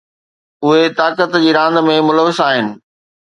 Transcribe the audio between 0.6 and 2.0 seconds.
اهي طاقت جي راند ۾